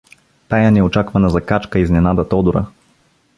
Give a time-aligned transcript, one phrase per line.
[0.53, 2.65] Тая неочаквана закачка изненада Тодора.